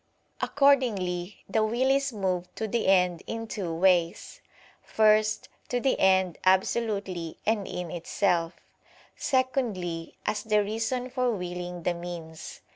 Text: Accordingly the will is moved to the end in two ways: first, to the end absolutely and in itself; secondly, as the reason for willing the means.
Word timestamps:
Accordingly 0.41 1.43
the 1.47 1.63
will 1.63 1.91
is 1.91 2.11
moved 2.11 2.55
to 2.55 2.67
the 2.67 2.87
end 2.87 3.21
in 3.27 3.45
two 3.45 3.71
ways: 3.71 4.41
first, 4.81 5.47
to 5.69 5.79
the 5.79 5.99
end 5.99 6.39
absolutely 6.43 7.37
and 7.45 7.67
in 7.67 7.91
itself; 7.91 8.55
secondly, 9.15 10.17
as 10.25 10.41
the 10.41 10.63
reason 10.63 11.11
for 11.11 11.29
willing 11.29 11.83
the 11.83 11.93
means. 11.93 12.61